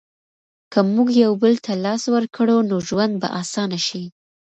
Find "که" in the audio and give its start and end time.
0.73-0.79